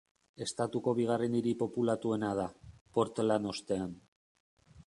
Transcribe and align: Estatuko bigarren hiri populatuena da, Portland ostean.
Estatuko 0.45 0.93
bigarren 0.99 1.35
hiri 1.41 1.53
populatuena 1.59 2.33
da, 2.41 2.49
Portland 2.99 3.55
ostean. 3.55 3.97